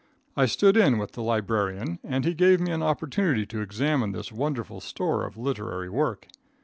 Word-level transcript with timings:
I 0.35 0.47
stood 0.47 0.77
in 0.77 0.97
with 0.97 1.11
the 1.11 1.21
librarian 1.21 1.99
and 2.03 2.25
he 2.25 2.33
gave 2.33 2.59
me 2.59 2.71
an 2.71 2.81
opportunity 2.81 3.45
to 3.45 3.61
examine 3.61 4.13
this 4.13 4.31
wonderful 4.31 4.81
store 4.81 5.23
of 5.27 5.37
literary 5.37 5.91
work. 5.91 6.25